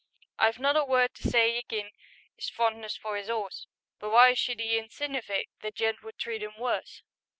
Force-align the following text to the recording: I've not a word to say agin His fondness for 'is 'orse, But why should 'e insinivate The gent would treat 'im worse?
I've 0.39 0.57
not 0.57 0.75
a 0.75 0.83
word 0.83 1.13
to 1.17 1.29
say 1.29 1.59
agin 1.59 1.91
His 2.35 2.49
fondness 2.49 2.97
for 2.97 3.17
'is 3.17 3.29
'orse, 3.29 3.67
But 3.99 4.09
why 4.09 4.33
should 4.33 4.59
'e 4.59 4.79
insinivate 4.81 5.49
The 5.61 5.69
gent 5.69 6.01
would 6.01 6.17
treat 6.17 6.41
'im 6.41 6.57
worse? 6.57 7.03